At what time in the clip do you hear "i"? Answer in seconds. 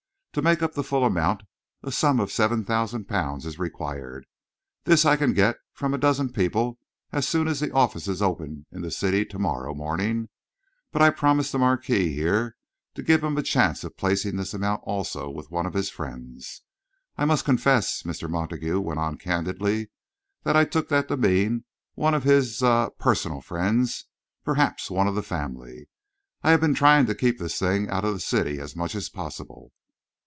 5.03-5.17, 11.01-11.09, 17.17-17.25, 20.55-20.63, 26.41-26.51